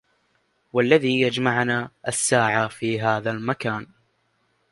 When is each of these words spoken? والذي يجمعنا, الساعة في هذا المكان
والذي 0.73 1.21
يجمعنا, 1.21 1.91
الساعة 2.07 2.67
في 2.67 3.01
هذا 3.01 3.31
المكان 3.31 3.87